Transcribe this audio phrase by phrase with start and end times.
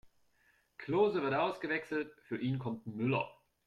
[0.79, 3.29] Klose wird ausgewechselt, für ihn kommt Müller.